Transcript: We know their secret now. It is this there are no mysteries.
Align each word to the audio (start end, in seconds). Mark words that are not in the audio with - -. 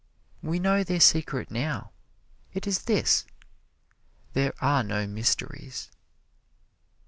We 0.41 0.57
know 0.57 0.83
their 0.83 0.99
secret 0.99 1.51
now. 1.51 1.91
It 2.55 2.65
is 2.65 2.85
this 2.85 3.23
there 4.33 4.53
are 4.59 4.81
no 4.83 5.05
mysteries. 5.05 5.91